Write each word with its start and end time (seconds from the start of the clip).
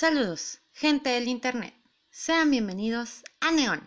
Saludos, 0.00 0.60
gente 0.72 1.10
del 1.10 1.28
Internet. 1.28 1.74
Sean 2.10 2.50
bienvenidos 2.50 3.22
a 3.38 3.50
Neón. 3.50 3.86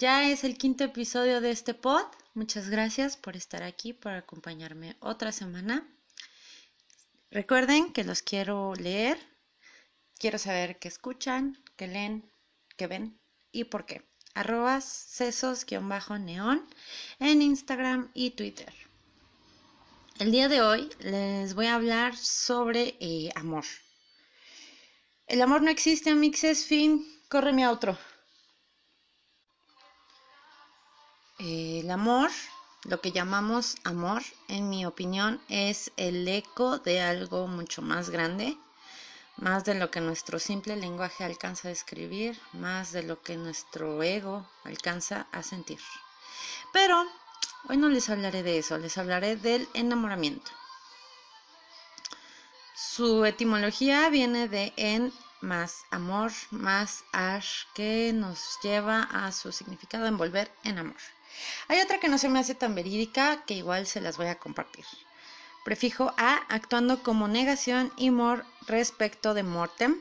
Ya 0.00 0.28
es 0.28 0.42
el 0.42 0.58
quinto 0.58 0.82
episodio 0.82 1.40
de 1.40 1.52
este 1.52 1.74
pod. 1.74 2.02
Muchas 2.34 2.68
gracias 2.70 3.16
por 3.16 3.36
estar 3.36 3.62
aquí, 3.62 3.92
por 3.92 4.10
acompañarme 4.14 4.96
otra 4.98 5.30
semana. 5.30 5.88
Recuerden 7.30 7.92
que 7.92 8.02
los 8.02 8.20
quiero 8.20 8.74
leer. 8.74 9.16
Quiero 10.18 10.38
saber 10.40 10.80
qué 10.80 10.88
escuchan, 10.88 11.56
qué 11.76 11.86
leen, 11.86 12.28
qué 12.76 12.88
ven 12.88 13.16
y 13.52 13.62
por 13.62 13.86
qué. 13.86 14.02
Arroba 14.34 14.80
sesos-neón 14.80 16.66
en 17.20 17.42
Instagram 17.42 18.10
y 18.12 18.32
Twitter. 18.32 18.74
El 20.18 20.32
día 20.32 20.48
de 20.48 20.62
hoy 20.62 20.90
les 20.98 21.54
voy 21.54 21.66
a 21.66 21.76
hablar 21.76 22.16
sobre 22.16 22.96
eh, 22.98 23.30
amor. 23.36 23.64
El 25.26 25.42
amor 25.42 25.60
no 25.60 25.70
existe, 25.70 26.14
mixes, 26.14 26.66
fin, 26.66 27.04
córreme 27.28 27.64
a 27.64 27.72
otro. 27.72 27.98
El 31.40 31.90
amor, 31.90 32.30
lo 32.84 33.00
que 33.00 33.10
llamamos 33.10 33.74
amor, 33.82 34.22
en 34.46 34.70
mi 34.70 34.86
opinión, 34.86 35.40
es 35.48 35.90
el 35.96 36.28
eco 36.28 36.78
de 36.78 37.00
algo 37.00 37.48
mucho 37.48 37.82
más 37.82 38.08
grande, 38.08 38.56
más 39.36 39.64
de 39.64 39.74
lo 39.74 39.90
que 39.90 40.00
nuestro 40.00 40.38
simple 40.38 40.76
lenguaje 40.76 41.24
alcanza 41.24 41.66
a 41.66 41.70
describir, 41.70 42.38
más 42.52 42.92
de 42.92 43.02
lo 43.02 43.20
que 43.20 43.36
nuestro 43.36 44.00
ego 44.04 44.48
alcanza 44.62 45.26
a 45.32 45.42
sentir. 45.42 45.80
Pero 46.72 47.04
hoy 47.68 47.76
no 47.78 47.88
les 47.88 48.08
hablaré 48.10 48.44
de 48.44 48.58
eso, 48.58 48.78
les 48.78 48.96
hablaré 48.96 49.34
del 49.34 49.68
enamoramiento. 49.74 50.52
Su 52.96 53.26
etimología 53.26 54.08
viene 54.08 54.48
de 54.48 54.72
en 54.78 55.12
más 55.42 55.84
amor, 55.90 56.32
más 56.50 57.04
ash, 57.12 57.64
que 57.74 58.10
nos 58.14 58.58
lleva 58.62 59.02
a 59.02 59.32
su 59.32 59.52
significado 59.52 60.06
envolver 60.06 60.50
en 60.64 60.78
amor. 60.78 60.96
Hay 61.68 61.78
otra 61.82 62.00
que 62.00 62.08
no 62.08 62.16
se 62.16 62.30
me 62.30 62.38
hace 62.38 62.54
tan 62.54 62.74
verídica, 62.74 63.44
que 63.44 63.52
igual 63.52 63.86
se 63.86 64.00
las 64.00 64.16
voy 64.16 64.28
a 64.28 64.38
compartir. 64.38 64.86
Prefijo 65.62 66.14
a 66.16 66.36
actuando 66.48 67.02
como 67.02 67.28
negación 67.28 67.92
y 67.98 68.10
mor 68.10 68.46
respecto 68.66 69.34
de 69.34 69.42
mortem, 69.42 70.00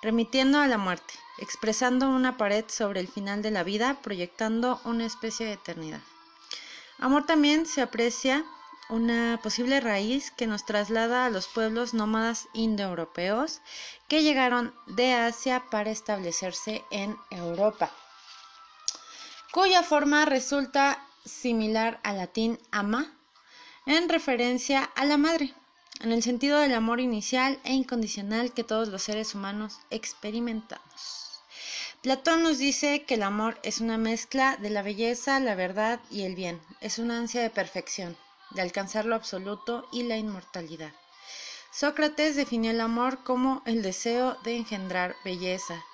remitiendo 0.00 0.60
a 0.60 0.68
la 0.68 0.78
muerte, 0.78 1.14
expresando 1.38 2.08
una 2.08 2.36
pared 2.36 2.64
sobre 2.68 3.00
el 3.00 3.08
final 3.08 3.42
de 3.42 3.50
la 3.50 3.64
vida, 3.64 3.98
proyectando 4.02 4.80
una 4.84 5.04
especie 5.04 5.46
de 5.46 5.54
eternidad. 5.54 6.02
Amor 7.00 7.26
también 7.26 7.66
se 7.66 7.82
aprecia 7.82 8.44
una 8.90 9.38
posible 9.40 9.80
raíz 9.80 10.32
que 10.32 10.48
nos 10.48 10.66
traslada 10.66 11.24
a 11.24 11.30
los 11.30 11.46
pueblos 11.46 11.94
nómadas 11.94 12.48
indoeuropeos 12.54 13.60
que 14.08 14.24
llegaron 14.24 14.74
de 14.86 15.14
Asia 15.14 15.64
para 15.70 15.90
establecerse 15.90 16.84
en 16.90 17.16
Europa, 17.30 17.92
cuya 19.52 19.84
forma 19.84 20.24
resulta 20.24 21.06
similar 21.24 22.00
al 22.02 22.16
latín 22.16 22.58
ama, 22.72 23.16
en 23.86 24.08
referencia 24.08 24.82
a 24.96 25.04
la 25.04 25.16
madre, 25.16 25.54
en 26.00 26.10
el 26.10 26.22
sentido 26.24 26.58
del 26.58 26.74
amor 26.74 26.98
inicial 26.98 27.60
e 27.62 27.72
incondicional 27.72 28.52
que 28.52 28.64
todos 28.64 28.88
los 28.88 29.02
seres 29.02 29.36
humanos 29.36 29.78
experimentamos. 29.90 31.42
Platón 32.02 32.42
nos 32.42 32.58
dice 32.58 33.04
que 33.04 33.14
el 33.14 33.22
amor 33.22 33.60
es 33.62 33.80
una 33.80 33.98
mezcla 33.98 34.56
de 34.56 34.70
la 34.70 34.82
belleza, 34.82 35.38
la 35.38 35.54
verdad 35.54 36.00
y 36.10 36.22
el 36.22 36.34
bien, 36.34 36.60
es 36.80 36.98
una 36.98 37.18
ansia 37.18 37.42
de 37.42 37.50
perfección 37.50 38.16
de 38.50 38.62
alcanzar 38.62 39.04
lo 39.04 39.14
absoluto 39.14 39.88
y 39.92 40.04
la 40.04 40.16
inmortalidad. 40.16 40.92
Sócrates 41.72 42.36
definió 42.36 42.70
el 42.72 42.80
amor 42.80 43.22
como 43.22 43.62
el 43.64 43.82
deseo 43.82 44.36
de 44.42 44.56
engendrar 44.56 45.14
belleza, 45.24 45.84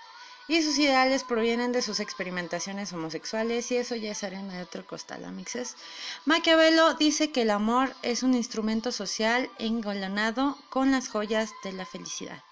y 0.49 0.63
sus 0.63 0.79
ideales 0.79 1.25
provienen 1.25 1.73
de 1.73 1.83
sus 1.83 1.99
experimentaciones 1.99 2.93
homosexuales, 2.93 3.71
y 3.73 3.77
eso 3.77 3.97
ya 3.97 4.13
es 4.13 4.23
arena 4.23 4.55
de 4.55 4.63
otro 4.63 4.87
costal, 4.87 5.25
amixes. 5.25 5.77
Maquiavelo 6.25 6.95
dice 6.95 7.33
que 7.33 7.43
el 7.43 7.51
amor 7.51 7.93
es 8.03 8.23
un 8.23 8.35
instrumento 8.35 8.93
social 8.93 9.51
engolonado 9.59 10.57
con 10.71 10.93
las 10.93 11.09
joyas 11.09 11.51
de 11.65 11.73
la 11.73 11.85
felicidad. 11.85 12.43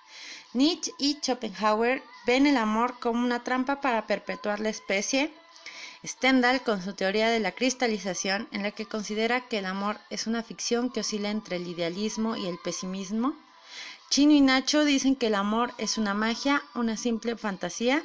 Nietzsche 0.52 0.92
y 0.98 1.14
Schopenhauer 1.14 2.02
ven 2.26 2.46
el 2.46 2.56
amor 2.56 2.98
como 3.00 3.24
una 3.24 3.42
trampa 3.42 3.80
para 3.80 4.06
perpetuar 4.06 4.60
la 4.60 4.68
especie, 4.68 5.32
Stendhal 6.06 6.62
con 6.62 6.82
su 6.82 6.92
teoría 6.92 7.30
de 7.30 7.40
la 7.40 7.52
cristalización, 7.52 8.46
en 8.52 8.62
la 8.62 8.72
que 8.72 8.86
considera 8.86 9.48
que 9.48 9.58
el 9.58 9.64
amor 9.64 9.98
es 10.10 10.26
una 10.26 10.42
ficción 10.42 10.90
que 10.90 11.00
oscila 11.00 11.30
entre 11.30 11.56
el 11.56 11.66
idealismo 11.66 12.36
y 12.36 12.46
el 12.46 12.58
pesimismo. 12.62 13.34
Chino 14.10 14.32
y 14.32 14.42
Nacho 14.42 14.84
dicen 14.84 15.16
que 15.16 15.28
el 15.28 15.34
amor 15.34 15.72
es 15.78 15.96
una 15.96 16.12
magia, 16.12 16.62
una 16.74 16.98
simple 16.98 17.36
fantasía, 17.36 18.02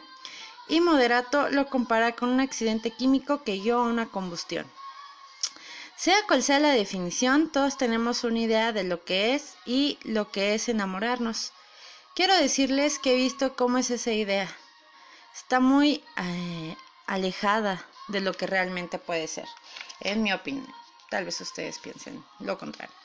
y 0.69 0.79
Moderato 0.79 1.49
lo 1.49 1.67
compara 1.67 2.13
con 2.13 2.29
un 2.29 2.39
accidente 2.39 2.91
químico 2.91 3.43
que 3.43 3.57
guió 3.57 3.79
a 3.79 3.87
una 3.87 4.07
combustión. 4.07 4.65
Sea 5.97 6.25
cual 6.25 6.41
sea 6.41 6.59
la 6.59 6.71
definición, 6.71 7.51
todos 7.51 7.77
tenemos 7.77 8.23
una 8.23 8.39
idea 8.39 8.71
de 8.71 8.85
lo 8.85 9.03
que 9.03 9.35
es 9.35 9.55
y 9.65 9.97
lo 10.03 10.31
que 10.31 10.53
es 10.53 10.69
enamorarnos. 10.69 11.51
Quiero 12.15 12.33
decirles 12.37 12.99
que 12.99 13.11
he 13.11 13.15
visto 13.17 13.57
cómo 13.57 13.77
es 13.77 13.91
esa 13.91 14.13
idea. 14.13 14.47
Está 15.35 15.59
muy 15.59 16.01
eh, 16.17 16.77
alejada 17.09 17.83
de 18.07 18.21
lo 18.21 18.33
que 18.33 18.45
realmente 18.45 18.99
puede 18.99 19.27
ser, 19.27 19.47
en 19.99 20.21
mi 20.21 20.31
opinión. 20.31 20.71
Tal 21.09 21.25
vez 21.25 21.41
ustedes 21.41 21.79
piensen 21.79 22.23
lo 22.39 22.57
contrario. 22.57 22.95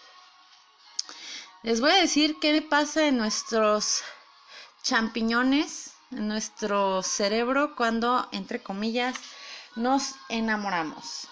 Les 1.62 1.81
voy 1.81 1.91
a 1.91 2.03
decir 2.03 2.37
qué 2.38 2.60
pasa 2.60 3.06
en 3.06 3.16
nuestros 3.16 4.03
champiñones, 4.82 5.92
en 6.10 6.28
nuestro 6.28 7.03
cerebro 7.03 7.75
cuando, 7.75 8.28
entre 8.32 8.62
comillas, 8.62 9.16
nos 9.75 10.15
enamoramos. 10.28 11.26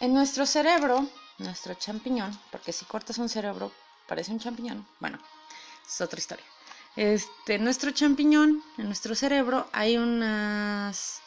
En 0.00 0.14
nuestro 0.14 0.46
cerebro, 0.46 1.06
nuestro 1.38 1.74
champiñón, 1.74 2.38
porque 2.50 2.72
si 2.72 2.86
cortas 2.86 3.18
un 3.18 3.28
cerebro 3.28 3.70
parece 4.08 4.32
un 4.32 4.40
champiñón, 4.40 4.88
bueno, 4.98 5.18
es 5.86 6.00
otra 6.00 6.18
historia. 6.18 6.53
Este, 6.96 7.58
nuestro 7.58 7.90
champiñón, 7.90 8.62
en 8.78 8.86
nuestro 8.86 9.16
cerebro, 9.16 9.68
hay 9.72 9.96
unas, 9.96 11.20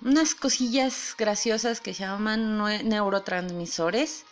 unas 0.00 0.34
cosillas 0.34 1.14
graciosas 1.18 1.80
que 1.80 1.92
se 1.92 2.04
llaman 2.04 2.58
neurotransmisores 2.88 4.24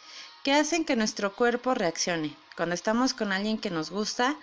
que 0.42 0.54
hacen 0.54 0.86
que 0.86 0.96
nuestro 0.96 1.34
cuerpo 1.34 1.74
reaccione. 1.74 2.34
Cuando 2.56 2.74
estamos 2.74 3.12
con 3.12 3.32
alguien 3.32 3.58
que 3.58 3.70
nos 3.70 3.90
gusta, 3.90 4.36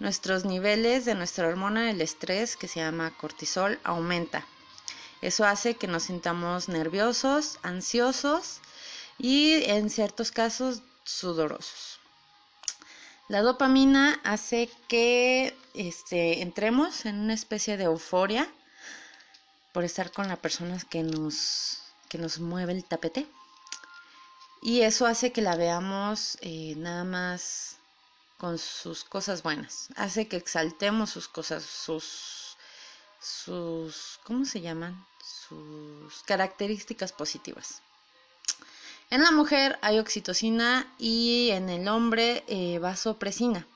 nuestros 0.00 0.44
niveles 0.44 1.04
de 1.04 1.14
nuestra 1.14 1.46
hormona 1.46 1.86
del 1.86 2.00
estrés, 2.00 2.56
que 2.56 2.66
se 2.66 2.80
llama 2.80 3.16
cortisol, 3.16 3.78
aumenta. 3.84 4.44
Eso 5.20 5.44
hace 5.44 5.76
que 5.76 5.86
nos 5.86 6.04
sintamos 6.04 6.68
nerviosos, 6.68 7.60
ansiosos 7.62 8.60
y 9.18 9.62
en 9.70 9.88
ciertos 9.88 10.32
casos 10.32 10.82
sudorosos. 11.04 12.01
La 13.32 13.40
dopamina 13.40 14.20
hace 14.24 14.68
que 14.88 15.56
este, 15.72 16.42
entremos 16.42 17.06
en 17.06 17.18
una 17.18 17.32
especie 17.32 17.78
de 17.78 17.84
euforia 17.84 18.46
por 19.72 19.84
estar 19.84 20.12
con 20.12 20.28
la 20.28 20.36
persona 20.36 20.78
que 20.90 21.02
nos, 21.02 21.78
que 22.10 22.18
nos 22.18 22.40
mueve 22.40 22.72
el 22.74 22.84
tapete. 22.84 23.26
Y 24.60 24.82
eso 24.82 25.06
hace 25.06 25.32
que 25.32 25.40
la 25.40 25.56
veamos 25.56 26.36
eh, 26.42 26.74
nada 26.76 27.04
más 27.04 27.78
con 28.36 28.58
sus 28.58 29.02
cosas 29.02 29.42
buenas. 29.42 29.88
Hace 29.96 30.28
que 30.28 30.36
exaltemos 30.36 31.08
sus 31.08 31.26
cosas, 31.26 31.64
sus, 31.64 32.58
sus, 33.18 34.20
¿cómo 34.24 34.44
se 34.44 34.60
llaman? 34.60 35.06
Sus 35.24 36.22
características 36.24 37.14
positivas. 37.14 37.80
En 39.12 39.22
la 39.22 39.30
mujer 39.30 39.78
hay 39.82 39.98
oxitocina 39.98 40.90
y 40.98 41.50
en 41.50 41.68
el 41.68 41.86
hombre 41.86 42.44
eh, 42.46 42.78
vasopresina. 42.78 43.66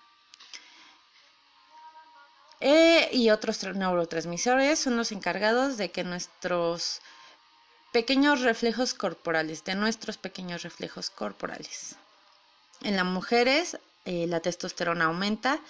E 2.58 3.10
y 3.12 3.28
otros 3.28 3.62
neurotransmisores 3.62 4.78
son 4.78 4.96
los 4.96 5.12
encargados 5.12 5.76
de 5.76 5.90
que 5.90 6.04
nuestros 6.04 7.02
pequeños 7.92 8.40
reflejos 8.40 8.94
corporales, 8.94 9.62
de 9.62 9.74
nuestros 9.74 10.16
pequeños 10.16 10.62
reflejos 10.62 11.10
corporales. 11.10 11.96
En 12.80 12.96
las 12.96 13.04
mujeres 13.04 13.78
eh, 14.06 14.26
la 14.26 14.40
testosterona 14.40 15.04
aumenta, 15.04 15.60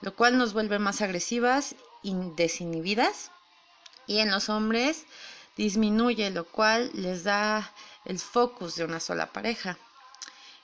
lo 0.00 0.16
cual 0.16 0.38
nos 0.38 0.54
vuelve 0.54 0.78
más 0.78 1.02
agresivas 1.02 1.74
y 2.02 2.14
desinhibidas. 2.36 3.30
Y 4.06 4.20
en 4.20 4.30
los 4.30 4.48
hombres 4.48 5.04
disminuye, 5.58 6.30
lo 6.30 6.46
cual 6.46 6.90
les 6.94 7.24
da 7.24 7.70
el 8.04 8.18
focus 8.18 8.76
de 8.76 8.84
una 8.84 9.00
sola 9.00 9.32
pareja. 9.32 9.78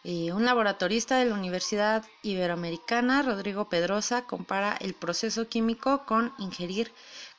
un 0.05 0.45
laboratorista 0.45 1.19
de 1.19 1.27
la 1.27 1.35
Universidad 1.35 2.05
Iberoamericana, 2.23 3.23
Rodrigo 3.23 3.69
Pedrosa, 3.69 4.23
compara 4.27 4.77
el 4.81 4.95
proceso 4.95 5.49
químico 5.49 6.05
con 6.07 6.33
ingerir 6.39 6.93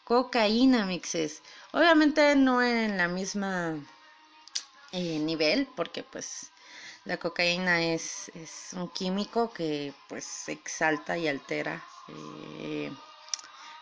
cocaína 0.03 0.85
mixes. 0.85 1.41
Obviamente 1.73 2.35
no 2.35 2.61
en 2.61 2.97
la 2.97 3.07
misma 3.07 3.75
eh, 4.91 5.19
nivel, 5.19 5.67
porque 5.75 6.03
pues 6.03 6.51
La 7.05 7.17
cocaína 7.17 7.81
es, 7.93 8.29
es 8.35 8.73
un 8.73 8.89
químico 8.89 9.51
que 9.53 9.93
pues 10.09 10.49
exalta 10.49 11.17
y 11.17 11.27
altera 11.27 11.81
eh, 12.09 12.91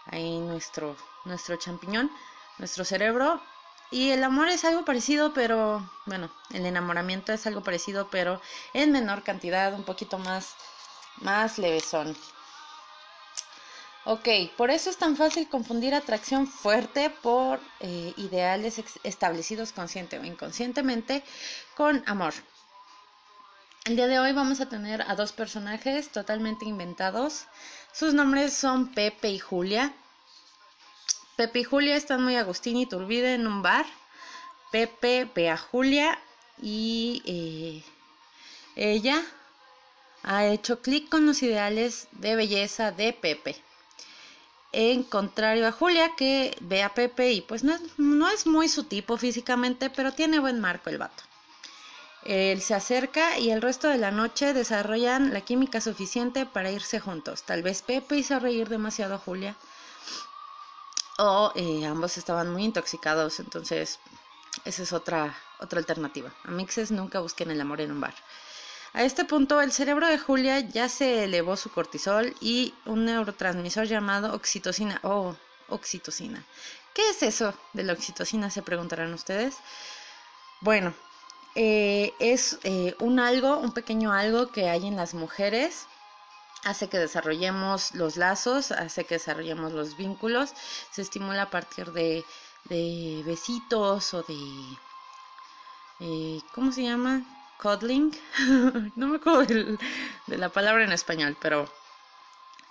ahí 0.07 0.39
nuestro, 0.39 0.95
nuestro 1.25 1.56
champiñón, 1.57 2.12
nuestro 2.59 2.85
cerebro. 2.85 3.41
Y 3.91 4.09
el 4.09 4.23
amor 4.23 4.49
es 4.49 4.65
algo 4.65 4.83
parecido, 4.83 5.33
pero 5.33 5.89
bueno, 6.05 6.29
el 6.51 6.65
enamoramiento 6.65 7.33
es 7.33 7.45
algo 7.47 7.63
parecido, 7.63 8.09
pero 8.09 8.41
en 8.73 8.91
menor 8.91 9.23
cantidad, 9.23 9.73
un 9.73 9.83
poquito 9.83 10.17
más, 10.17 10.55
más 11.21 11.57
levesón. 11.57 12.15
Ok, 14.07 14.27
por 14.55 14.69
eso 14.69 14.91
es 14.91 14.97
tan 14.97 15.15
fácil 15.15 15.49
confundir 15.49 15.95
atracción 15.95 16.45
fuerte 16.45 17.09
por 17.09 17.59
eh, 17.79 18.13
ideales 18.17 18.79
establecidos 19.03 19.71
consciente 19.71 20.19
o 20.19 20.23
inconscientemente 20.23 21.23
con 21.75 22.03
amor. 22.05 22.35
El 23.85 23.95
día 23.95 24.07
de 24.07 24.19
hoy 24.19 24.31
vamos 24.31 24.61
a 24.61 24.69
tener 24.69 25.03
a 25.03 25.15
dos 25.15 25.31
personajes 25.31 26.09
totalmente 26.09 26.65
inventados. 26.65 27.45
Sus 27.91 28.13
nombres 28.13 28.53
son 28.53 28.93
Pepe 28.93 29.29
y 29.29 29.39
Julia. 29.39 29.93
Pepe 31.35 31.59
y 31.59 31.63
Julia 31.63 31.95
están 31.95 32.23
muy 32.23 32.35
Agustín 32.35 32.77
y 32.77 32.85
Turbide 32.85 33.33
en 33.33 33.47
un 33.47 33.61
bar. 33.61 33.85
Pepe 34.71 35.29
ve 35.33 35.49
a 35.49 35.57
Julia 35.57 36.19
y 36.61 37.21
eh, 37.25 37.83
ella 38.75 39.23
ha 40.23 40.45
hecho 40.45 40.81
clic 40.81 41.09
con 41.09 41.25
los 41.25 41.43
ideales 41.43 42.07
de 42.13 42.35
belleza 42.35 42.91
de 42.91 43.13
Pepe 43.13 43.61
en 44.75 45.03
contrario 45.03 45.67
a 45.67 45.71
Julia, 45.71 46.15
que 46.17 46.53
ve 46.59 46.83
a 46.83 46.93
Pepe 46.93 47.31
y 47.31 47.39
pues 47.39 47.63
no 47.63 48.27
es, 48.29 48.45
muy 48.45 48.67
su 48.67 48.83
tipo 48.83 49.15
físicamente, 49.15 49.89
pero 49.89 50.11
tiene 50.11 50.39
buen 50.39 50.59
marco 50.59 50.89
el 50.89 50.97
vato. 50.97 51.23
Él 52.25 52.61
se 52.61 52.73
acerca 52.73 53.39
y 53.39 53.51
el 53.51 53.61
resto 53.61 53.88
de 53.88 53.97
la 53.97 54.11
noche 54.11 54.53
desarrollan 54.53 55.31
la 55.31 55.39
química 55.41 55.79
suficiente 55.79 56.45
para 56.45 56.71
irse 56.71 56.99
juntos. 56.99 57.43
Tal 57.43 57.63
vez 57.63 57.83
Pepe 57.83 58.17
hizo 58.17 58.38
reír 58.38 58.67
demasiado 58.67 59.15
a 59.15 59.19
Julia 59.19 59.55
o 61.17 61.51
eh, 61.56 61.85
ambos 61.85 62.17
estaban 62.17 62.51
muy 62.51 62.63
intoxicados, 62.63 63.39
entonces 63.39 64.00
esa 64.63 64.83
es 64.83 64.94
otra, 64.94 65.35
otra 65.59 65.79
alternativa. 65.79 66.31
A 66.44 66.51
mixes 66.51 66.91
nunca 66.91 67.19
busquen 67.19 67.51
el 67.51 67.62
amor 67.62 67.81
en 67.81 67.91
un 67.91 68.01
bar. 68.01 68.15
A 68.94 69.03
este 69.03 69.25
punto, 69.25 69.59
el 69.59 69.73
cerebro 69.73 70.07
de 70.07 70.17
Julia 70.17 70.62
ya 70.62 70.88
se 70.88 71.25
elevó 71.25 71.57
su 71.57 71.69
cortisol 71.69 72.33
y 72.39 72.73
un 72.85 73.03
neurotransmisor 73.03 73.85
llamado 73.88 74.33
oxitocina. 74.33 75.00
Oh, 75.03 75.35
oxitocina. 75.67 76.45
¿Qué 76.94 77.09
es 77.09 77.21
eso 77.21 77.53
de 77.73 77.83
la 77.83 77.91
oxitocina? 77.91 78.50
Se 78.50 78.62
preguntarán 78.62 79.13
ustedes. 79.13 79.57
Bueno, 80.62 80.94
eh, 81.56 82.13
es 82.19 82.57
eh, 82.63 82.95
un 83.00 83.19
algo, 83.19 83.57
un 83.57 83.73
pequeño 83.73 84.13
algo 84.13 84.47
que 84.47 84.69
hay 84.69 84.88
en 84.88 84.95
las 84.95 85.13
mujeres. 85.13 85.88
Hace 86.65 86.89
que 86.89 86.97
desarrollemos 86.97 87.95
los 87.95 88.17
lazos, 88.17 88.71
hace 88.71 89.06
que 89.06 89.15
desarrollemos 89.15 89.71
los 89.71 89.95
vínculos. 89.95 90.53
Se 90.91 91.01
estimula 91.01 91.44
a 91.44 91.50
partir 91.50 91.91
de, 91.94 92.25
besitos 93.25 94.13
o 94.13 94.23
de... 94.23 94.77
Eh, 96.01 96.41
¿Cómo 96.53 96.73
se 96.73 96.83
llama? 96.83 97.23
cuddling, 97.62 98.12
no 98.95 99.07
me 99.07 99.17
acuerdo 99.17 99.45
de 100.27 100.38
la 100.38 100.50
palabra 100.50 100.83
en 100.83 100.91
español, 100.91 101.38
pero 101.41 101.71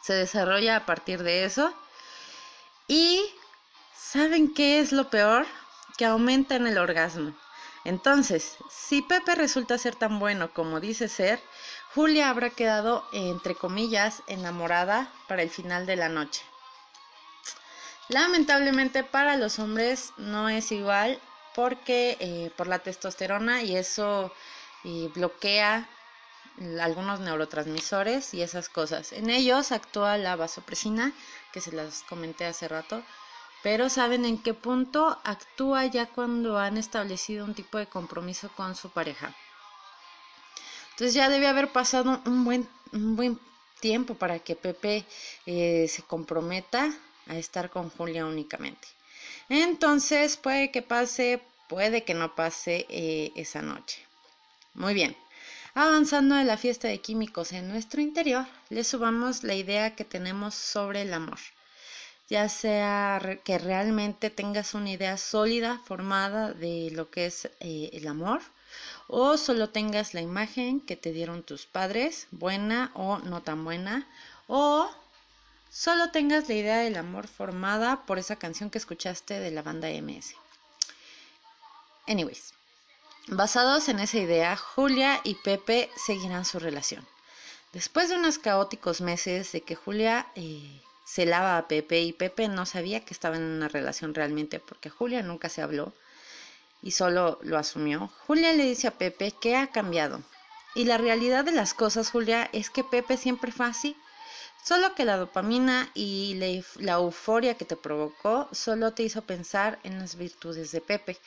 se 0.03 0.13
desarrolla 0.13 0.77
a 0.77 0.87
partir 0.87 1.23
de 1.23 1.45
eso. 1.45 1.73
Y 2.87 3.25
¿saben 3.97 4.53
qué 4.53 4.81
es 4.81 4.93
lo 4.93 5.09
peor? 5.09 5.47
Que 5.97 6.05
aumenta 6.05 6.57
en 6.57 6.67
el 6.67 6.79
orgasmo. 6.79 7.35
Entonces, 7.85 8.57
si 8.71 9.03
Pepe 9.03 9.35
resulta 9.35 9.79
ser 9.79 9.95
tan 9.95 10.19
bueno 10.19 10.53
como 10.53 10.81
dice 10.81 11.09
ser, 11.09 11.41
Julia 11.95 12.29
habrá 12.29 12.51
quedado, 12.51 13.05
entre 13.13 13.55
comillas, 13.55 14.23
enamorada 14.27 15.13
para 15.29 15.43
el 15.43 15.51
final 15.51 15.87
de 15.87 15.95
la 15.95 16.09
noche. 16.09 16.43
Lamentablemente 18.09 19.05
para 19.05 19.37
los 19.37 19.61
hombres 19.61 20.13
no 20.17 20.49
es 20.49 20.73
igual 20.73 21.21
porque 21.55 22.17
eh, 22.19 22.51
por 22.57 22.67
la 22.67 22.81
testosterona 22.81 23.63
y 23.63 23.77
eso 23.77 24.33
y 24.83 25.07
bloquea 25.09 25.89
algunos 26.81 27.21
neurotransmisores 27.21 28.35
y 28.35 28.43
esas 28.43 28.69
cosas. 28.69 29.13
En 29.13 29.31
ellos 29.31 29.73
actúa 29.73 30.19
la 30.19 30.37
vasopresina, 30.37 31.13
que 31.53 31.61
se 31.61 31.73
las 31.73 32.03
comenté 32.03 32.45
hace 32.45 32.67
rato, 32.69 33.03
pero 33.63 33.89
¿saben 33.89 34.25
en 34.25 34.43
qué 34.43 34.53
punto 34.53 35.19
actúa 35.25 35.87
ya 35.87 36.07
cuando 36.07 36.59
han 36.59 36.77
establecido 36.77 37.45
un 37.45 37.55
tipo 37.55 37.79
de 37.79 37.87
compromiso 37.87 38.51
con 38.57 38.75
su 38.75 38.91
pareja? 38.91 39.35
Entonces 40.95 41.15
ya 41.15 41.29
debe 41.29 41.49
haber 41.49 41.73
pasado 41.73 42.23
un 42.25 42.45
buen, 42.45 42.69
un 42.93 43.17
buen 43.17 43.39
tiempo 43.81 44.15
para 44.15 44.39
que 44.39 44.55
Pepe 44.55 45.05
eh, 45.45 45.87
se 45.89 46.03
comprometa 46.03 46.95
a 47.27 47.37
estar 47.37 47.69
con 47.69 47.91
Julia 47.91 48.25
únicamente. 48.25 48.87
Entonces 49.49 50.37
puede 50.37 50.71
que 50.71 50.83
pase, 50.83 51.43
puede 51.69 52.05
que 52.05 52.15
no 52.15 52.37
pase 52.37 52.87
eh, 52.89 53.33
esa 53.35 53.61
noche. 53.61 53.99
Muy 54.75 54.95
bien. 54.95 55.17
Avanzando 55.75 56.39
en 56.39 56.47
la 56.47 56.57
fiesta 56.57 56.87
de 56.87 57.01
químicos 57.01 57.51
en 57.51 57.69
nuestro 57.69 58.01
interior, 58.01 58.47
le 58.71 58.85
subamos 58.85 59.43
la 59.43 59.55
idea 59.55 59.97
que 59.97 60.05
tenemos 60.05 60.55
sobre 60.55 61.03
el 61.03 61.13
amor. 61.13 61.41
Ya 62.29 62.49
sea 62.49 63.41
que 63.45 63.59
realmente 63.59 64.31
tengas 64.31 64.75
una 64.75 64.93
idea 64.93 65.17
sólida, 65.17 65.81
formada 65.85 66.53
de 66.53 66.91
lo 66.93 67.11
que 67.11 67.27
es 67.27 67.47
eh, 67.59 67.91
el 67.93 68.07
amor, 68.07 68.41
o 69.09 69.37
solo 69.37 69.71
tengas 69.71 70.15
la 70.15 70.21
imagen 70.21 70.81
que 70.81 70.97
te 70.97 71.13
dieron 71.13 71.43
tus 71.43 71.67
padres, 71.67 72.27
buena 72.31 72.91
o 72.95 73.19
no 73.19 73.43
tan 73.43 73.65
buena, 73.65 74.09
o 74.47 74.91
solo 75.71 76.11
tengas 76.11 76.49
la 76.49 76.55
idea 76.55 76.79
del 76.79 76.97
amor 76.97 77.29
formada 77.29 78.05
por 78.07 78.19
esa 78.19 78.37
canción 78.37 78.71
que 78.71 78.79
escuchaste 78.79 79.41
de 79.41 79.51
la 79.51 79.63
banda 79.63 79.89
MS. 79.89 80.35
Anyways, 82.07 82.55
Basados 83.29 83.89
en 83.89 84.01
esa 84.01 84.19
idea, 84.19 84.55
Julia 84.55 85.19
y 85.25 85.35
Pepe 85.37 85.89
seguirán 85.97 86.45
su 86.45 86.59
relación. 86.59 87.07
Después 87.73 88.11
de 88.11 88.17
unos 88.17 88.39
caóticos 88.39 89.01
meses 89.01 89.51
de 89.53 89.63
que 89.63 89.75
Julia 89.75 90.27
eh, 90.35 90.83
se 91.07 91.25
lava 91.25 91.57
a 91.57 91.67
Pepe 91.67 92.03
y 92.03 92.13
Pepe 92.13 92.49
no 92.49 92.67
sabía 92.67 93.03
que 93.03 93.15
estaba 93.15 93.37
en 93.37 93.43
una 93.43 93.69
relación 93.69 94.13
realmente 94.13 94.61
porque 94.61 94.91
Julia 94.91 95.23
nunca 95.23 95.49
se 95.49 95.63
habló 95.63 95.95
y 96.85 96.91
solo 96.91 97.39
lo 97.43 97.57
asumió, 97.57 98.13
Julia 98.27 98.53
le 98.53 98.65
dice 98.65 98.87
a 98.87 98.99
Pepe 98.99 99.33
que 99.33 99.57
ha 99.57 99.69
cambiado. 99.69 100.23
Y 100.75 100.85
la 100.85 100.99
realidad 100.99 101.45
de 101.45 101.53
las 101.53 101.73
cosas, 101.73 102.11
Julia, 102.11 102.51
es 102.53 102.69
que 102.69 102.85
Pepe 102.85 103.17
siempre 103.17 103.53
fue 103.53 103.67
así. 103.67 103.97
Solo 104.63 104.95
que 104.95 105.07
la 105.07 105.17
dopamina 105.17 105.91
y 105.95 106.35
la 106.77 106.93
euforia 106.93 107.55
que 107.57 107.65
te 107.65 107.77
provocó 107.77 108.49
solo 108.53 108.93
te 108.93 109.03
hizo 109.03 109.23
pensar 109.23 109.79
en 109.83 109.99
las 109.99 110.17
virtudes 110.17 110.73
de 110.73 110.81
Pepe 110.81 111.19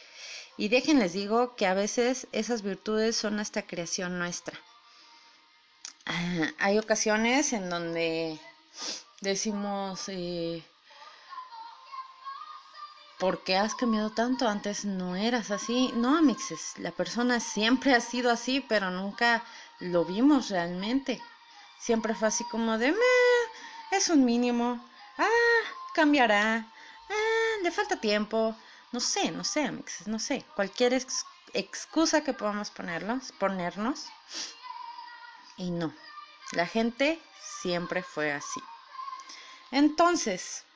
y 0.58 0.70
déjenles 0.70 1.14
digo 1.14 1.56
que 1.56 1.68
a 1.68 1.74
veces 1.74 2.28
esas 2.32 2.62
virtudes 2.62 3.16
son 3.16 3.40
hasta 3.40 3.62
creación 3.62 4.18
nuestra. 4.18 4.60
Ah, 6.06 6.52
hay 6.60 6.80
ocasiones 6.80 7.54
en 7.54 7.70
donde 7.70 8.40
decimos, 9.22 10.10
eh, 10.10 10.64
¿por 13.20 13.44
qué 13.44 13.58
has 13.58 13.76
cambiado 13.76 14.12
tanto? 14.12 14.48
Antes 14.48 14.86
no 14.86 15.16
eras 15.16 15.52
así. 15.52 15.92
No, 15.96 16.18
amixes, 16.18 16.74
la 16.78 16.92
persona 16.92 17.40
siempre 17.40 17.94
ha 17.96 18.02
sido 18.02 18.32
así, 18.32 18.62
pero 18.62 18.92
nunca 18.92 19.44
lo 19.80 20.06
vimos 20.06 20.50
realmente. 20.50 21.22
Siempre 21.80 22.16
fue 22.16 22.28
así 22.28 22.44
como 22.46 22.78
de, 22.78 22.96
es 23.92 24.10
un 24.10 24.26
mínimo, 24.26 24.84
ah, 25.18 25.28
cambiará, 25.94 26.68
ah, 27.10 27.62
le 27.64 27.72
falta 27.72 28.00
tiempo, 28.02 28.56
no 28.92 29.00
sé, 29.00 29.32
no 29.32 29.44
sé, 29.44 29.64
amigos, 29.64 30.08
no 30.08 30.20
sé, 30.20 30.46
cualquier 30.56 30.94
excusa 31.54 32.24
que 32.24 32.34
podamos 32.34 32.72
ponernos, 32.72 33.32
ponernos. 33.34 34.08
Y 35.58 35.72
no, 35.72 35.94
la 36.52 36.66
gente 36.66 37.22
siempre 37.62 38.04
fue 38.04 38.32
así. 38.32 38.62
Entonces, 39.72 40.67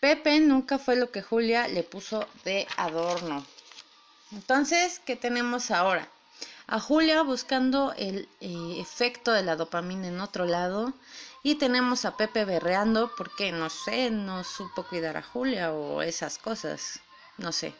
Pepe 0.00 0.40
nunca 0.40 0.78
fue 0.78 0.96
lo 0.96 1.10
que 1.10 1.22
Julia 1.22 1.68
le 1.68 1.82
puso 1.82 2.26
de 2.44 2.66
adorno. 2.76 3.44
Entonces, 4.32 5.00
¿qué 5.04 5.16
tenemos 5.16 5.70
ahora? 5.70 6.08
A 6.66 6.80
Julia 6.80 7.22
buscando 7.22 7.92
el 7.96 8.28
eh, 8.40 8.76
efecto 8.78 9.32
de 9.32 9.42
la 9.42 9.56
dopamina 9.56 10.08
en 10.08 10.20
otro 10.20 10.44
lado 10.44 10.92
y 11.42 11.54
tenemos 11.54 12.04
a 12.04 12.16
Pepe 12.16 12.44
berreando 12.44 13.10
porque, 13.16 13.52
no 13.52 13.70
sé, 13.70 14.10
no 14.10 14.42
supo 14.42 14.82
cuidar 14.82 15.16
a 15.16 15.22
Julia 15.22 15.72
o 15.72 16.02
esas 16.02 16.38
cosas. 16.38 17.00
No 17.38 17.52
sé. 17.52 17.72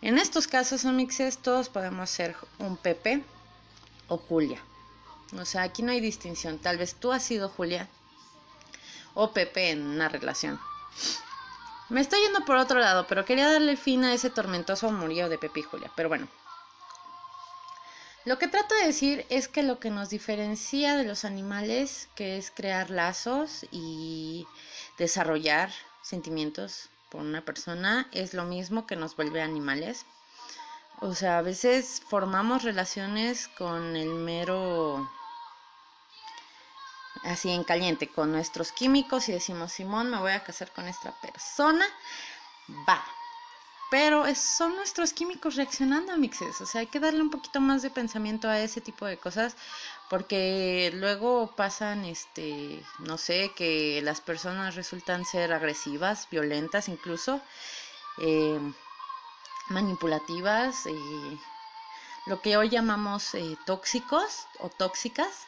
En 0.00 0.18
estos 0.18 0.48
casos, 0.48 0.84
mixes, 0.84 1.38
todos 1.38 1.68
podemos 1.68 2.10
ser 2.10 2.34
un 2.58 2.76
Pepe 2.76 3.22
o 4.08 4.16
Julia. 4.16 4.60
O 5.38 5.44
sea, 5.44 5.62
aquí 5.62 5.82
no 5.82 5.92
hay 5.92 6.00
distinción. 6.00 6.58
Tal 6.58 6.78
vez 6.78 6.94
tú 6.94 7.12
has 7.12 7.22
sido 7.22 7.48
Julia 7.48 7.88
o 9.14 9.32
Pepe 9.32 9.70
en 9.70 9.82
una 9.82 10.08
relación. 10.08 10.58
Me 11.92 12.00
estoy 12.00 12.22
yendo 12.22 12.46
por 12.46 12.56
otro 12.56 12.80
lado, 12.80 13.06
pero 13.06 13.26
quería 13.26 13.52
darle 13.52 13.76
fin 13.76 14.02
a 14.04 14.14
ese 14.14 14.30
tormentoso 14.30 14.88
amorío 14.88 15.28
de 15.28 15.36
Pepe 15.36 15.60
y 15.60 15.62
Julia. 15.62 15.92
Pero 15.94 16.08
bueno. 16.08 16.26
Lo 18.24 18.38
que 18.38 18.48
trato 18.48 18.74
de 18.76 18.86
decir 18.86 19.26
es 19.28 19.46
que 19.46 19.62
lo 19.62 19.78
que 19.78 19.90
nos 19.90 20.08
diferencia 20.08 20.96
de 20.96 21.04
los 21.04 21.26
animales, 21.26 22.08
que 22.14 22.38
es 22.38 22.50
crear 22.50 22.88
lazos 22.88 23.66
y 23.70 24.46
desarrollar 24.96 25.70
sentimientos 26.00 26.88
por 27.10 27.20
una 27.20 27.44
persona, 27.44 28.08
es 28.12 28.32
lo 28.32 28.44
mismo 28.44 28.86
que 28.86 28.96
nos 28.96 29.14
vuelve 29.14 29.42
animales. 29.42 30.06
O 31.00 31.14
sea, 31.14 31.36
a 31.36 31.42
veces 31.42 32.00
formamos 32.08 32.62
relaciones 32.62 33.48
con 33.48 33.96
el 33.96 34.08
mero 34.14 35.10
así 37.24 37.50
en 37.50 37.64
caliente 37.64 38.08
con 38.08 38.32
nuestros 38.32 38.72
químicos 38.72 39.28
y 39.28 39.32
decimos, 39.32 39.72
Simón, 39.72 40.10
me 40.10 40.18
voy 40.18 40.32
a 40.32 40.44
casar 40.44 40.72
con 40.72 40.88
esta 40.88 41.12
persona, 41.20 41.86
va. 42.88 43.04
Pero 43.90 44.24
son 44.34 44.74
nuestros 44.76 45.12
químicos 45.12 45.56
reaccionando 45.56 46.12
a 46.12 46.16
mixes, 46.16 46.60
o 46.62 46.66
sea, 46.66 46.80
hay 46.80 46.86
que 46.86 46.98
darle 46.98 47.20
un 47.20 47.30
poquito 47.30 47.60
más 47.60 47.82
de 47.82 47.90
pensamiento 47.90 48.48
a 48.48 48.58
ese 48.58 48.80
tipo 48.80 49.04
de 49.04 49.18
cosas 49.18 49.54
porque 50.08 50.90
luego 50.94 51.54
pasan, 51.56 52.04
este, 52.06 52.82
no 53.00 53.18
sé, 53.18 53.52
que 53.54 54.00
las 54.02 54.20
personas 54.20 54.74
resultan 54.76 55.24
ser 55.24 55.52
agresivas, 55.52 56.26
violentas 56.30 56.88
incluso, 56.88 57.40
eh, 58.18 58.60
manipulativas, 59.68 60.86
y 60.86 61.40
lo 62.26 62.40
que 62.40 62.56
hoy 62.56 62.68
llamamos 62.68 63.34
eh, 63.34 63.56
tóxicos 63.66 64.46
o 64.58 64.68
tóxicas 64.68 65.46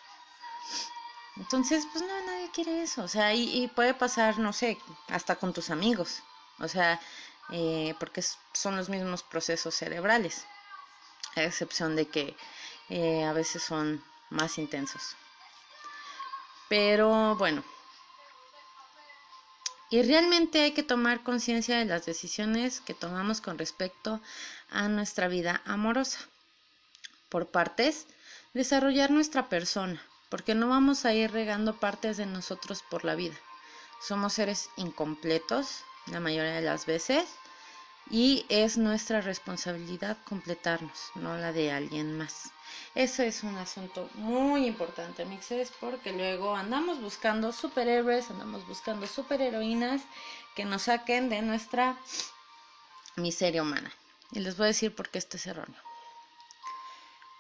entonces, 1.37 1.87
pues 1.91 2.05
no, 2.05 2.27
nadie 2.27 2.51
quiere 2.53 2.83
eso. 2.83 3.03
O 3.03 3.09
sea, 3.09 3.35
y, 3.35 3.69
puede 3.69 3.95
pasar, 3.95 4.39
no 4.39 4.53
sé, 4.53 4.79
hasta 5.09 5.37
con 5.37 5.53
tus 5.53 5.71
amigos. 5.71 6.23
O 6.61 6.69
sea, 6.69 7.01
eh, 7.51 7.95
porque 7.99 8.23
son 8.53 8.77
los 8.77 8.89
mismos 8.89 9.23
procesos 9.23 9.75
cerebrales. 9.75 10.47
A 11.37 11.43
excepción 11.43 11.97
de 11.97 12.07
que 12.07 12.37
eh, 12.89 13.25
a 13.25 13.33
veces 13.33 13.63
son 13.63 14.05
más 14.31 14.59
intensos. 14.59 15.17
Pero 16.69 17.37
bueno. 17.37 17.65
Y 19.91 20.03
realmente 20.03 20.63
hay 20.63 20.73
que 20.73 20.83
tomar 20.83 21.23
conciencia 21.23 21.79
de 21.79 21.85
las 21.85 22.07
decisiones 22.07 22.81
que 22.81 22.95
tomamos 22.95 23.41
con 23.41 23.59
respecto 23.59 24.21
a 24.71 24.89
nuestra 24.89 25.29
vida 25.29 25.63
amorosa. 25.67 26.21
Por 27.29 27.51
partes, 27.51 28.07
desarrollar 28.55 29.11
nuestra 29.11 29.49
persona 29.49 30.01
porque 30.35 30.57
no 30.57 30.67
vamos 30.69 31.05
a 31.05 31.15
ir 31.15 31.31
regando 31.31 31.77
partes 31.77 32.17
de 32.17 32.27
nosotros 32.27 32.83
por 32.83 33.05
la 33.05 33.15
vida. 33.15 33.37
Somos 34.01 34.33
seres 34.33 34.69
incompletos 34.77 35.85
la 36.07 36.19
mayoría 36.19 36.55
de 36.55 36.61
las 36.61 36.87
veces 36.87 37.29
y 38.11 38.45
es 38.49 38.77
nuestra 38.77 39.21
responsabilidad 39.21 40.19
completarnos, 40.25 41.13
no 41.15 41.37
la 41.37 41.53
de 41.53 41.71
alguien 41.71 42.19
más. 42.19 42.51
Ese 42.97 43.29
es 43.29 43.45
un 43.45 43.55
asunto 43.59 44.11
muy 44.15 44.67
importante, 44.67 45.25
mixes, 45.25 45.71
porque 45.79 46.11
luego 46.11 46.57
andamos 46.57 47.01
buscando 47.01 47.53
superhéroes, 47.53 48.29
andamos 48.29 48.67
buscando 48.67 49.07
superheroínas 49.07 50.03
que 50.57 50.65
nos 50.65 50.83
saquen 50.83 51.29
de 51.29 51.43
nuestra 51.43 51.97
miseria 53.15 53.63
humana. 53.63 53.93
Y 54.33 54.41
les 54.41 54.57
voy 54.57 54.65
a 54.65 54.75
decir 54.75 54.93
por 54.97 55.11
qué 55.11 55.19
esto 55.19 55.37
es 55.37 55.47
erróneo 55.47 55.94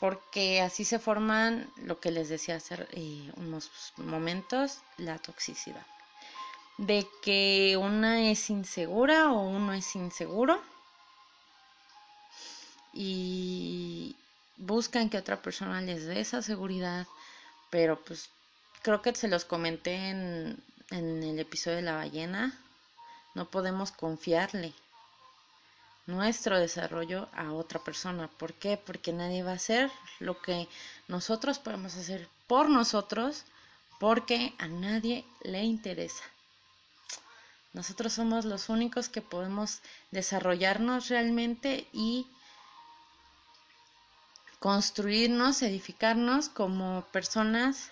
porque 0.04 0.60
así 0.60 0.84
se 0.84 0.98
forman 0.98 1.66
lo 1.76 1.98
que 1.98 2.10
les 2.10 2.28
decía 2.28 2.56
hace 2.56 2.74
eh, 2.92 3.32
unos 3.36 3.70
momentos, 3.96 4.80
la 4.98 5.16
toxicidad. 5.16 5.86
De 6.76 7.08
que 7.22 7.78
una 7.80 8.30
es 8.30 8.50
insegura 8.50 9.32
o 9.32 9.48
uno 9.48 9.72
es 9.72 9.96
inseguro 9.96 10.60
y 12.92 14.14
buscan 14.58 15.08
que 15.08 15.16
otra 15.16 15.40
persona 15.40 15.80
les 15.80 16.04
dé 16.04 16.20
esa 16.20 16.42
seguridad, 16.42 17.06
pero 17.70 17.98
pues 18.04 18.28
creo 18.82 19.00
que 19.00 19.14
se 19.14 19.28
los 19.28 19.46
comenté 19.46 20.10
en, 20.10 20.62
en 20.90 21.22
el 21.22 21.38
episodio 21.38 21.76
de 21.76 21.82
la 21.82 21.96
ballena, 21.96 22.52
no 23.34 23.46
podemos 23.46 23.90
confiarle 23.90 24.74
nuestro 26.06 26.58
desarrollo 26.58 27.28
a 27.32 27.52
otra 27.52 27.80
persona. 27.82 28.28
¿Por 28.28 28.54
qué? 28.54 28.76
Porque 28.76 29.12
nadie 29.12 29.42
va 29.42 29.52
a 29.52 29.56
hacer 29.56 29.90
lo 30.20 30.40
que 30.40 30.68
nosotros 31.08 31.58
podemos 31.58 31.96
hacer 31.96 32.28
por 32.46 32.68
nosotros 32.68 33.44
porque 33.98 34.54
a 34.58 34.68
nadie 34.68 35.24
le 35.42 35.62
interesa. 35.62 36.24
Nosotros 37.72 38.12
somos 38.12 38.44
los 38.44 38.68
únicos 38.68 39.08
que 39.08 39.22
podemos 39.22 39.80
desarrollarnos 40.10 41.08
realmente 41.08 41.88
y 41.92 42.28
construirnos, 44.60 45.62
edificarnos 45.62 46.48
como 46.48 47.04
personas 47.12 47.90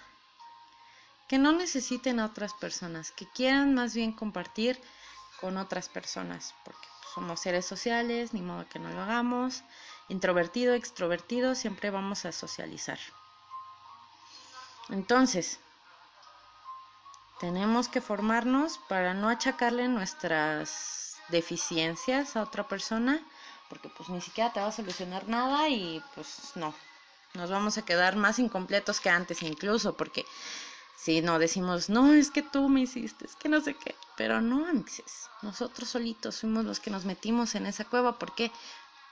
que 1.29 1.39
no 1.39 1.53
necesiten 1.53 2.21
a 2.21 2.27
otras 2.27 2.55
personas, 2.55 3.11
que 3.11 3.27
quieran 3.27 3.75
más 3.75 3.95
bien 3.95 4.13
compartir 4.13 4.79
con 5.41 5.57
otras 5.57 5.89
personas, 5.89 6.55
porque 6.65 6.92
somos 7.15 7.41
seres 7.41 7.67
sociales, 7.67 8.33
ni 8.33 8.43
modo 8.43 8.69
que 8.69 8.79
no 8.79 8.91
lo 8.91 9.03
hagamos. 9.03 9.63
Introvertido, 10.09 10.75
extrovertido, 10.75 11.55
siempre 11.55 11.91
vamos 11.91 12.25
a 12.25 12.33
socializar. 12.33 12.99
Entonces, 14.89 15.59
tenemos 17.41 17.89
que 17.89 18.01
formarnos 18.01 18.79
para 18.89 19.15
no 19.15 19.29
achacarle 19.29 19.89
nuestras 19.89 21.17
deficiencias 21.29 22.37
a 22.37 22.43
otra 22.43 22.69
persona, 22.69 23.21
porque 23.69 23.89
pues 23.89 24.09
ni 24.09 24.21
siquiera 24.21 24.53
te 24.53 24.61
va 24.61 24.67
a 24.67 24.73
solucionar 24.73 25.29
nada 25.29 25.69
y 25.69 26.03
pues 26.15 26.53
no, 26.55 26.75
nos 27.35 27.51
vamos 27.51 27.79
a 27.79 27.85
quedar 27.85 28.17
más 28.17 28.39
incompletos 28.39 29.01
que 29.01 29.11
antes 29.11 29.43
incluso, 29.43 29.97
porque 29.97 30.27
si 31.03 31.21
no 31.21 31.41
decimos, 31.41 31.89
no, 31.89 32.13
es 32.13 32.31
que 32.31 32.43
tú 32.43 32.69
me 32.69 32.83
hiciste, 32.83 33.27
es 33.27 33.35
que 33.35 33.49
no 33.49 33.61
sé 33.61 33.75
qué, 33.75 33.97
pero 34.17 34.41
no, 34.41 34.69
amixes, 34.69 35.29
nosotros 35.43 35.89
solitos 35.89 36.39
fuimos 36.39 36.65
los 36.65 36.79
que 36.79 36.93
nos 36.93 37.05
metimos 37.05 37.57
en 37.57 37.67
esa 37.67 37.85
cueva 37.85 38.21
porque 38.21 38.53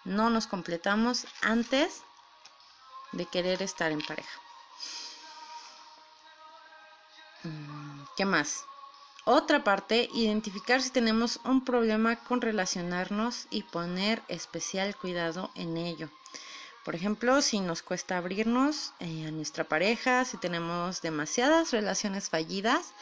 no 0.04 0.30
nos 0.30 0.47
completamos 0.47 1.26
antes 1.42 2.02
de 3.11 3.26
querer 3.26 3.61
estar 3.61 3.90
en 3.90 4.02
pareja. 4.02 4.40
Mm, 7.42 8.02
¿Qué 8.16 8.25
más? 8.25 8.64
Otra 9.25 9.64
parte, 9.64 10.09
identificar 10.12 10.80
si 10.82 10.90
tenemos 10.90 11.40
un 11.44 11.64
problema 11.64 12.23
con 12.23 12.40
relacionarnos 12.40 13.49
y 13.50 13.64
poner 13.64 14.23
especial 14.28 14.94
cuidado 14.94 15.50
en 15.56 15.76
ello. 15.76 16.09
Por 16.84 16.94
ejemplo, 16.94 17.42
si 17.42 17.60
nos 17.60 17.82
cuesta 17.82 18.16
abrirnos 18.16 18.92
eh, 19.00 19.26
a 19.26 19.30
nuestra 19.30 19.64
pareja, 19.64 20.25
si 20.25 20.38
tenemos 20.38 21.02
demasiadas 21.02 21.72
relaciones 21.72 22.30
fallidas, 22.30 22.94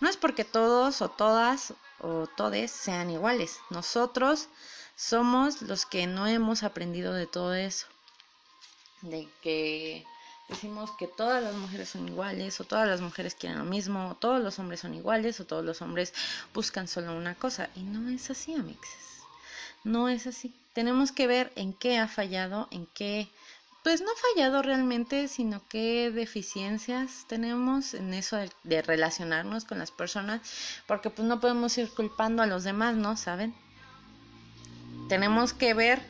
no 0.00 0.08
es 0.08 0.16
porque 0.16 0.44
todos 0.44 1.02
o 1.02 1.08
todas 1.10 1.74
o 1.98 2.28
todes 2.36 2.70
sean 2.70 3.10
iguales. 3.10 3.58
Nosotros 3.70 4.48
somos 4.96 5.62
los 5.62 5.84
que 5.84 6.06
no 6.06 6.26
hemos 6.26 6.62
aprendido 6.62 7.12
de 7.12 7.26
todo 7.26 7.54
eso. 7.54 7.86
De 9.02 9.28
que 9.42 10.06
decimos 10.48 10.90
que 10.98 11.08
todas 11.08 11.42
las 11.42 11.54
mujeres 11.54 11.88
son 11.88 12.08
iguales, 12.08 12.60
o 12.60 12.64
todas 12.64 12.86
las 12.86 13.00
mujeres 13.00 13.34
quieren 13.34 13.58
lo 13.58 13.64
mismo, 13.64 14.10
o 14.10 14.14
todos 14.14 14.40
los 14.40 14.58
hombres 14.60 14.80
son 14.80 14.94
iguales, 14.94 15.40
o 15.40 15.46
todos 15.46 15.64
los 15.64 15.82
hombres 15.82 16.14
buscan 16.52 16.86
solo 16.86 17.16
una 17.16 17.34
cosa. 17.34 17.68
Y 17.74 17.82
no 17.82 18.08
es 18.10 18.30
así, 18.30 18.54
amixes. 18.54 19.13
No 19.84 20.08
es 20.08 20.26
así. 20.26 20.54
Tenemos 20.72 21.12
que 21.12 21.26
ver 21.26 21.52
en 21.56 21.74
qué 21.74 21.98
ha 21.98 22.08
fallado, 22.08 22.68
en 22.70 22.86
qué, 22.86 23.28
pues 23.84 24.00
no 24.00 24.08
ha 24.10 24.34
fallado 24.34 24.62
realmente, 24.62 25.28
sino 25.28 25.62
qué 25.68 26.10
deficiencias 26.10 27.26
tenemos 27.28 27.92
en 27.92 28.14
eso 28.14 28.38
de, 28.64 28.82
relacionarnos 28.82 29.66
con 29.66 29.78
las 29.78 29.90
personas, 29.90 30.40
porque 30.86 31.10
pues 31.10 31.28
no 31.28 31.38
podemos 31.38 31.76
ir 31.76 31.90
culpando 31.90 32.42
a 32.42 32.46
los 32.46 32.64
demás, 32.64 32.96
¿no? 32.96 33.16
¿Saben? 33.16 33.54
Tenemos 35.08 35.52
que 35.52 35.74
ver 35.74 36.00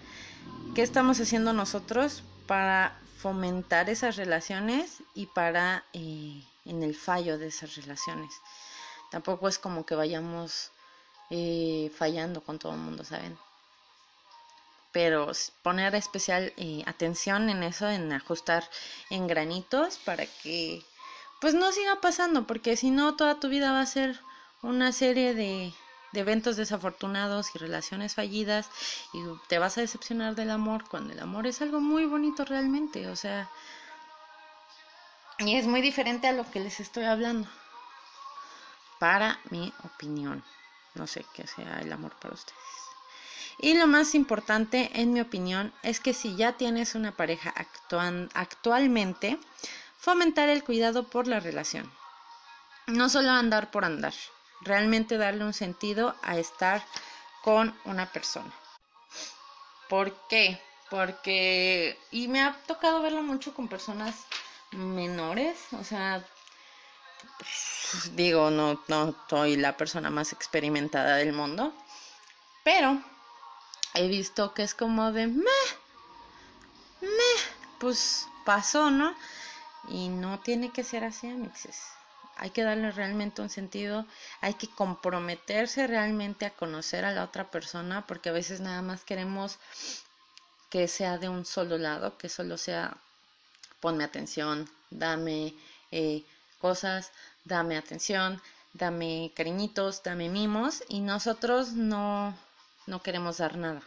qué 0.77 0.83
estamos 0.83 1.21
haciendo 1.21 1.53
nosotros 1.53 2.23
para 2.47 2.97
fomentar 3.19 3.91
esas 3.91 4.17
relaciones 4.17 5.03
y 5.15 5.27
para 5.27 5.85
eh, 5.93 6.45
en 6.65 6.83
el 6.85 6.95
fallo 6.95 7.39
de 7.39 7.49
esas 7.49 7.75
relaciones. 7.75 8.33
Tampoco 9.11 9.49
es 9.49 9.59
como 9.59 9.85
que 9.85 9.95
vayamos 9.95 10.71
eh, 11.31 11.91
fallando 11.97 12.43
con 12.43 12.59
todo 12.59 12.73
el 12.73 12.79
mundo, 12.79 13.05
¿saben? 13.05 13.37
Pero 14.95 15.31
poner 15.63 15.95
especial 15.97 16.53
eh, 16.57 16.85
atención 16.87 17.51
en 17.51 17.65
eso, 17.65 17.91
en 17.91 18.13
ajustar 18.13 18.63
en 19.11 19.27
granitos 19.27 19.99
para 19.99 20.25
que 20.25 20.83
pues 21.41 21.53
no 21.53 21.73
siga 21.73 22.01
pasando, 22.01 22.47
porque 22.47 22.77
si 22.77 22.91
no 22.91 23.17
toda 23.17 23.41
tu 23.41 23.49
vida 23.49 23.73
va 23.73 23.81
a 23.81 23.87
ser 23.87 24.19
una 24.63 24.93
serie 24.93 25.35
de, 25.35 25.75
de 26.13 26.21
eventos 26.21 26.57
desafortunados 26.57 27.55
y 27.55 27.59
relaciones 27.59 28.15
fallidas 28.15 28.71
y 29.13 29.25
te 29.49 29.59
vas 29.59 29.77
a 29.77 29.81
decepcionar 29.81 30.37
del 30.37 30.51
amor 30.51 30.89
cuando 30.89 31.13
el 31.13 31.19
amor 31.19 31.49
es 31.49 31.61
algo 31.61 31.81
muy 31.81 32.07
bonito 32.07 32.45
realmente, 32.45 33.09
o 33.09 33.17
sea, 33.17 33.51
y 35.39 35.57
es 35.57 35.67
muy 35.67 35.81
diferente 35.81 36.29
a 36.29 36.33
lo 36.33 36.49
que 36.49 36.61
les 36.61 36.79
estoy 36.79 37.05
hablando, 37.05 37.49
para 39.01 39.41
mi 39.51 39.73
opinión. 39.83 40.45
no 40.95 41.09
sé 41.09 41.27
qué 41.35 41.49
sea 41.49 41.81
el 41.81 41.93
amor 41.93 42.15
para 42.21 42.35
ustedes. 42.35 42.84
Y 43.59 43.75
lo 43.75 43.87
más 43.87 44.15
importante, 44.15 44.91
en 44.95 45.13
mi 45.13 45.21
opinión, 45.21 45.73
es 45.83 46.01
que 46.01 46.15
si 46.15 46.37
ya 46.37 46.55
tienes 46.55 46.95
una 46.95 47.13
pareja 47.13 47.55
actualmente, 48.35 49.39
fomentar 49.99 50.49
el 50.49 50.65
cuidado 50.65 51.05
por 51.09 51.27
la 51.27 51.41
relación. 51.41 51.91
No 52.87 53.09
solo 53.09 53.31
andar 53.31 53.71
por 53.71 53.85
andar, 53.85 54.13
realmente 54.61 55.17
darle 55.17 55.45
un 55.45 55.55
sentido 55.55 56.15
a 56.23 56.37
estar 56.37 56.85
con 57.43 57.75
una 57.85 58.11
persona. 58.13 58.53
¿Por 59.89 60.13
qué? 60.29 60.61
Porque, 60.91 61.99
y 62.11 62.29
me 62.29 62.43
ha 62.43 62.55
tocado 62.67 63.01
verlo 63.01 63.23
mucho 63.23 63.55
con 63.55 63.69
personas 63.69 64.27
menores, 64.73 65.59
o 65.73 65.85
sea, 65.85 66.25
digo, 68.13 68.51
no, 68.51 68.83
no 68.89 69.15
soy 69.29 69.57
la 69.57 69.77
persona 69.77 70.11
más 70.11 70.33
experimentada 70.33 71.17
del 71.17 71.33
mundo, 71.33 71.73
pero 72.63 73.03
he 73.95 74.09
visto 74.09 74.55
que 74.55 74.63
es 74.63 74.75
como 74.75 75.13
de 75.13 75.29
me, 75.29 75.45
me, 77.01 77.33
pues 77.79 78.27
pasó, 78.45 78.91
¿no? 78.91 79.15
Y 79.89 80.09
no 80.09 80.41
tiene 80.41 80.71
que 80.73 80.85
ser 80.85 81.05
así, 81.05 81.29
amixes. 81.29 81.81
Hay 82.37 82.51
que 82.51 82.65
darle 82.65 82.91
realmente 82.91 83.43
un 83.43 83.51
sentido, 83.51 84.07
hay 84.41 84.55
que 84.55 84.69
comprometerse 84.69 85.87
realmente 85.87 86.47
a 86.47 86.51
conocer 86.51 87.05
a 87.05 87.13
la 87.13 87.25
otra 87.25 87.51
persona, 87.51 88.05
porque 88.07 88.31
a 88.31 88.33
veces 88.33 88.61
nada 88.61 88.83
más 88.83 89.05
queremos 89.05 89.59
que 90.69 90.89
sea 90.89 91.19
de 91.19 91.29
un 91.29 91.45
solo 91.45 91.79
lado, 91.79 92.19
que 92.19 92.29
solo 92.29 92.59
sea 92.59 92.97
ponme 93.79 94.03
atención, 94.03 94.69
dame 94.91 95.55
eh, 95.93 96.25
cosas, 96.59 97.13
dame 97.45 97.77
atención, 97.77 98.43
dame 98.73 99.31
cariñitos, 99.37 100.03
dame 100.03 100.29
mimos, 100.29 100.83
y 100.89 101.01
nosotros 101.01 101.75
no 101.75 102.35
no 102.87 103.03
queremos 103.03 103.39
dar 103.39 103.57
nada, 103.57 103.83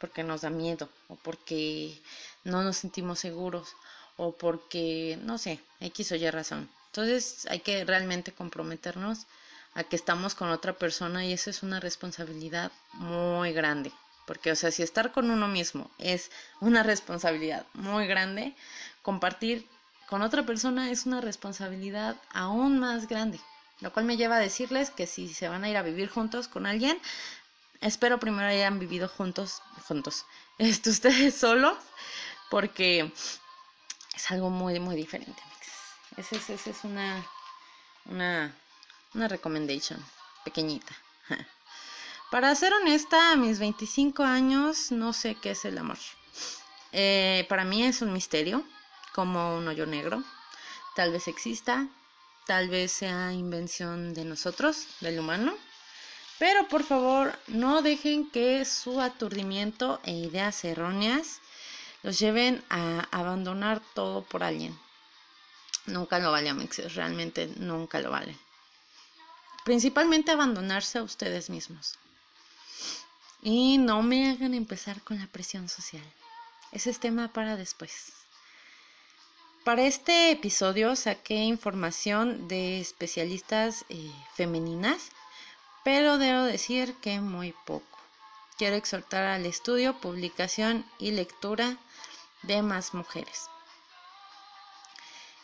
porque 0.00 0.22
nos 0.22 0.42
da 0.42 0.50
miedo 0.50 0.88
o 1.08 1.16
porque 1.16 2.00
no 2.44 2.62
nos 2.62 2.76
sentimos 2.78 3.18
seguros 3.18 3.74
o 4.16 4.32
porque, 4.32 5.18
no 5.22 5.38
sé, 5.38 5.60
X 5.80 6.12
o 6.12 6.14
Y 6.16 6.30
razón. 6.30 6.68
Entonces 6.86 7.46
hay 7.50 7.60
que 7.60 7.84
realmente 7.84 8.32
comprometernos 8.32 9.26
a 9.74 9.82
que 9.82 9.96
estamos 9.96 10.34
con 10.34 10.50
otra 10.50 10.72
persona 10.72 11.24
y 11.24 11.32
eso 11.32 11.50
es 11.50 11.62
una 11.62 11.80
responsabilidad 11.80 12.70
muy 12.92 13.52
grande. 13.52 13.92
Porque, 14.26 14.52
o 14.52 14.56
sea, 14.56 14.70
si 14.70 14.82
estar 14.82 15.12
con 15.12 15.30
uno 15.30 15.48
mismo 15.48 15.90
es 15.98 16.30
una 16.60 16.82
responsabilidad 16.82 17.66
muy 17.74 18.06
grande, 18.06 18.54
compartir 19.02 19.66
con 20.08 20.22
otra 20.22 20.44
persona 20.44 20.90
es 20.90 21.06
una 21.06 21.20
responsabilidad 21.20 22.16
aún 22.32 22.78
más 22.78 23.08
grande. 23.08 23.40
Lo 23.80 23.92
cual 23.92 24.06
me 24.06 24.16
lleva 24.16 24.36
a 24.36 24.40
decirles 24.40 24.90
que 24.90 25.06
si 25.06 25.28
se 25.28 25.48
van 25.48 25.64
a 25.64 25.68
ir 25.68 25.76
a 25.76 25.82
vivir 25.82 26.08
juntos 26.08 26.46
con 26.46 26.64
alguien, 26.64 26.96
Espero 27.84 28.18
primero 28.18 28.48
hayan 28.48 28.78
vivido 28.78 29.08
juntos, 29.08 29.60
juntos, 29.86 30.24
esto, 30.58 30.88
ustedes 30.88 31.36
solos, 31.36 31.76
porque 32.48 33.12
es 34.16 34.30
algo 34.30 34.48
muy, 34.48 34.80
muy 34.80 34.96
diferente. 34.96 35.42
Esa 36.16 36.36
es, 36.36 36.66
es 36.66 36.84
una, 36.84 37.22
una, 38.06 38.56
una 39.12 39.28
pequeñita. 40.46 40.96
Para 42.30 42.54
ser 42.54 42.72
honesta, 42.72 43.32
a 43.32 43.36
mis 43.36 43.58
25 43.58 44.22
años 44.22 44.90
no 44.90 45.12
sé 45.12 45.34
qué 45.34 45.50
es 45.50 45.66
el 45.66 45.76
amor. 45.76 45.98
Eh, 46.92 47.44
para 47.50 47.66
mí 47.66 47.84
es 47.84 48.00
un 48.00 48.14
misterio, 48.14 48.64
como 49.12 49.58
un 49.58 49.68
hoyo 49.68 49.84
negro. 49.84 50.24
Tal 50.96 51.12
vez 51.12 51.28
exista, 51.28 51.86
tal 52.46 52.70
vez 52.70 52.92
sea 52.92 53.34
invención 53.34 54.14
de 54.14 54.24
nosotros, 54.24 54.86
del 55.00 55.18
humano. 55.18 55.54
Pero 56.38 56.66
por 56.68 56.82
favor, 56.82 57.38
no 57.46 57.82
dejen 57.82 58.28
que 58.30 58.64
su 58.64 59.00
aturdimiento 59.00 60.00
e 60.02 60.12
ideas 60.12 60.64
erróneas 60.64 61.40
los 62.02 62.18
lleven 62.18 62.62
a 62.70 63.06
abandonar 63.12 63.80
todo 63.94 64.22
por 64.22 64.42
alguien. 64.42 64.78
Nunca 65.86 66.18
lo 66.18 66.32
vale, 66.32 66.48
amixes, 66.48 66.94
realmente 66.94 67.46
nunca 67.56 68.00
lo 68.00 68.10
vale. 68.10 68.36
Principalmente 69.64 70.32
abandonarse 70.32 70.98
a 70.98 71.02
ustedes 71.02 71.50
mismos. 71.50 71.98
Y 73.42 73.78
no 73.78 74.02
me 74.02 74.30
hagan 74.30 74.54
empezar 74.54 75.02
con 75.02 75.18
la 75.18 75.26
presión 75.26 75.68
social. 75.68 76.04
Ese 76.72 76.90
es 76.90 76.98
tema 76.98 77.32
para 77.32 77.56
después. 77.56 78.12
Para 79.64 79.82
este 79.82 80.30
episodio 80.30 80.96
saqué 80.96 81.36
información 81.36 82.48
de 82.48 82.80
especialistas 82.80 83.84
eh, 83.88 84.10
femeninas 84.34 85.10
pero 85.84 86.18
debo 86.18 86.42
decir 86.42 86.94
que 86.96 87.20
muy 87.20 87.54
poco. 87.64 87.98
Quiero 88.56 88.76
exhortar 88.76 89.24
al 89.24 89.46
estudio, 89.46 90.00
publicación 90.00 90.84
y 90.98 91.10
lectura 91.10 91.76
de 92.42 92.62
más 92.62 92.94
mujeres. 92.94 93.48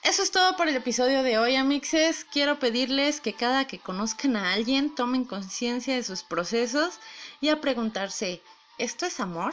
Eso 0.02 0.22
es 0.22 0.30
todo 0.30 0.56
por 0.56 0.66
el 0.68 0.76
episodio 0.76 1.22
de 1.22 1.38
hoy, 1.38 1.56
amixes. 1.56 2.24
Quiero 2.24 2.58
pedirles 2.58 3.20
que 3.20 3.34
cada 3.34 3.66
que 3.66 3.78
conozcan 3.78 4.34
a 4.34 4.54
alguien 4.54 4.94
tomen 4.94 5.26
conciencia 5.26 5.94
de 5.94 6.02
sus 6.02 6.22
procesos 6.22 6.98
y 7.42 7.50
a 7.50 7.60
preguntarse, 7.60 8.40
¿esto 8.78 9.04
es 9.04 9.20
amor? 9.20 9.52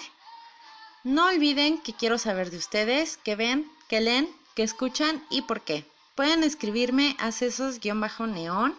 No 1.04 1.28
olviden 1.28 1.82
que 1.82 1.94
quiero 1.94 2.18
saber 2.18 2.50
de 2.50 2.58
ustedes, 2.58 3.18
que 3.18 3.36
ven, 3.36 3.70
que 3.90 4.00
leen, 4.00 4.34
que 4.56 4.64
escuchan 4.64 5.26
y 5.30 5.42
por 5.42 5.62
qué. 5.62 5.86
Pueden 6.16 6.44
escribirme 6.44 7.18
a 7.20 7.32
sesos-neón 7.32 8.78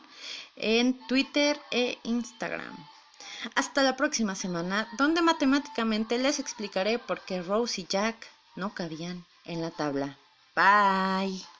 en 0.58 0.98
Twitter 1.06 1.60
e 1.70 1.98
Instagram. 2.02 2.76
Hasta 3.54 3.82
la 3.82 3.96
próxima 3.96 4.34
semana, 4.34 4.88
donde 4.98 5.22
matemáticamente 5.22 6.18
les 6.18 6.38
explicaré 6.38 6.98
por 6.98 7.20
qué 7.20 7.42
Rose 7.42 7.80
y 7.80 7.86
Jack 7.88 8.28
no 8.56 8.74
cabían 8.74 9.24
en 9.44 9.62
la 9.62 9.70
tabla. 9.70 10.18
Bye. 10.56 11.57